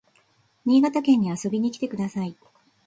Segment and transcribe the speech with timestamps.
[0.65, 2.35] 新潟県に遊びに来てください